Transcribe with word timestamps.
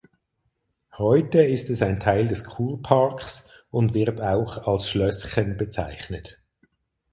Heute 0.97 1.43
ist 1.43 1.69
es 1.69 1.83
ein 1.83 1.99
Teil 1.99 2.27
des 2.27 2.43
Kurparks 2.43 3.51
und 3.69 3.93
wird 3.93 4.19
auch 4.19 4.65
als 4.65 4.89
"Schlößchen" 4.89 5.57
bezeichnet. 5.57 6.41